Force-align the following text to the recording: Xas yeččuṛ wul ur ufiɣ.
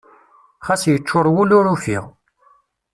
Xas 0.65 0.83
yeččuṛ 0.91 1.25
wul 1.33 1.51
ur 1.57 1.65
ufiɣ. 1.73 2.03